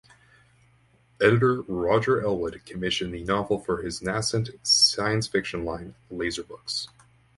Editor 1.21 1.61
Roger 1.61 2.21
Elwood 2.23 2.65
commissioned 2.65 3.13
the 3.13 3.23
novel 3.23 3.59
for 3.59 3.83
his 3.83 4.01
nascent 4.01 4.49
science-fiction 4.63 5.63
line 5.63 5.93
Laser 6.09 6.41
Books. 6.43 6.87